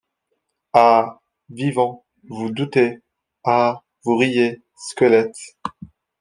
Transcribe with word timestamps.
Ah! 0.73 1.19
vivants, 1.51 2.03
vous 2.27 2.49
doutez! 2.49 3.03
ah! 3.43 3.83
vous 4.03 4.17
riez, 4.17 4.59
squelettes! 4.75 5.55